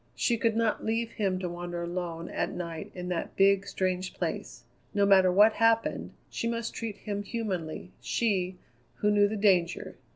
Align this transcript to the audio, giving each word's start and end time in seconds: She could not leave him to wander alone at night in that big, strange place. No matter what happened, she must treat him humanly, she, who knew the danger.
She 0.15 0.35
could 0.35 0.55
not 0.55 0.83
leave 0.83 1.11
him 1.11 1.37
to 1.41 1.47
wander 1.49 1.83
alone 1.83 2.27
at 2.27 2.49
night 2.51 2.91
in 2.95 3.07
that 3.09 3.35
big, 3.35 3.67
strange 3.67 4.15
place. 4.15 4.63
No 4.95 5.05
matter 5.05 5.31
what 5.31 5.53
happened, 5.53 6.13
she 6.27 6.47
must 6.47 6.73
treat 6.73 6.97
him 6.97 7.21
humanly, 7.21 7.91
she, 8.01 8.57
who 8.95 9.11
knew 9.11 9.27
the 9.27 9.37
danger. 9.37 9.95